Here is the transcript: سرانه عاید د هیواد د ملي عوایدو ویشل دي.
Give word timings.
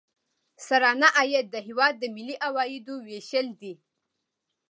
سرانه 0.65 1.07
عاید 1.17 1.45
د 1.51 1.55
هیواد 1.67 1.93
د 1.99 2.03
ملي 2.15 2.35
عوایدو 2.47 2.95
ویشل 3.07 3.47
دي. 3.61 3.73